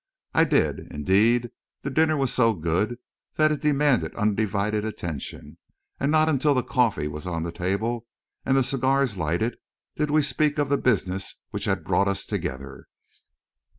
I 0.33 0.45
did. 0.45 0.91
Indeed, 0.91 1.51
the 1.83 1.91
dinner 1.91 2.17
was 2.17 2.33
so 2.33 2.55
good 2.55 2.97
that 3.35 3.51
it 3.51 3.61
demanded 3.61 4.15
undivided 4.15 4.83
attention, 4.83 5.59
and 5.99 6.11
not 6.11 6.27
until 6.27 6.55
the 6.55 6.63
coffee 6.63 7.07
was 7.07 7.27
on 7.27 7.43
the 7.43 7.51
table 7.51 8.07
and 8.43 8.57
the 8.57 8.63
cigars 8.63 9.15
lighted 9.15 9.57
did 9.97 10.09
we 10.09 10.23
speak 10.23 10.57
of 10.57 10.69
the 10.69 10.77
business 10.79 11.35
which 11.51 11.65
had 11.65 11.83
brought 11.83 12.07
us 12.07 12.25
together. 12.25 12.87